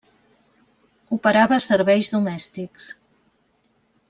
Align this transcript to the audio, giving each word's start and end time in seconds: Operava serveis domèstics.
Operava 1.17 1.59
serveis 1.67 2.09
domèstics. 2.15 2.89